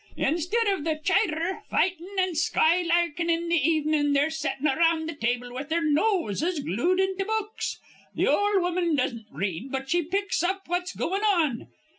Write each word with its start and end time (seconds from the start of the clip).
Instead 0.17 0.65
iv 0.67 0.83
th' 0.83 1.03
chidher 1.05 1.61
fightin' 1.69 2.17
an' 2.19 2.33
skylarkin' 2.33 3.29
in 3.29 3.51
th' 3.51 3.63
evenin', 3.63 4.13
they're 4.13 4.31
settin' 4.31 4.67
around 4.67 5.07
th' 5.07 5.21
table 5.21 5.53
with 5.53 5.69
their 5.69 5.85
noses 5.87 6.59
glued 6.59 6.99
into 6.99 7.23
books. 7.23 7.77
Th' 8.17 8.25
ol' 8.25 8.61
woman 8.61 8.95
doesn't 8.95 9.27
read, 9.31 9.71
but 9.71 9.91
she 9.91 10.01
picks 10.01 10.41
up 10.41 10.63
what's 10.65 10.95
goin' 10.95 11.21
on. 11.21 11.67